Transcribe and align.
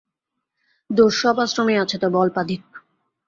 দোষ 0.89 1.13
সব 1.21 1.35
আশ্রমেই 1.39 1.77
আছে, 1.77 1.95
তবে 1.97 2.17
অল্পাধিক। 2.17 2.61